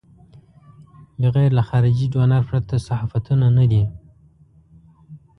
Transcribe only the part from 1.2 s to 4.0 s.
بغیر له خارجي ډونر پرته صحافتونه نه دي.